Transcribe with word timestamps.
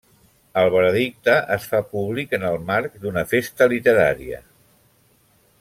El 0.61 0.69
veredicte 0.75 1.35
es 1.57 1.67
fa 1.73 1.83
públic 1.91 2.35
en 2.39 2.47
el 2.53 2.59
marc 2.71 2.97
d'una 3.07 3.27
festa 3.35 3.69
literària. 3.75 4.45